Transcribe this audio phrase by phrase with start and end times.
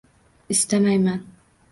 [0.53, 1.21] Istamayman.